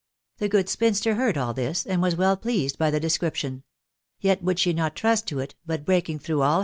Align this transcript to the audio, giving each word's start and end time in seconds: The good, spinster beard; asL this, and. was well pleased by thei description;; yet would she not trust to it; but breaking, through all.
The 0.39 0.49
good, 0.49 0.67
spinster 0.67 1.13
beard; 1.13 1.35
asL 1.35 1.53
this, 1.53 1.85
and. 1.85 2.01
was 2.01 2.15
well 2.15 2.35
pleased 2.35 2.79
by 2.79 2.89
thei 2.89 2.97
description;; 2.97 3.61
yet 4.19 4.41
would 4.43 4.57
she 4.57 4.73
not 4.73 4.95
trust 4.95 5.27
to 5.27 5.37
it; 5.37 5.53
but 5.63 5.85
breaking, 5.85 6.17
through 6.17 6.41
all. 6.41 6.59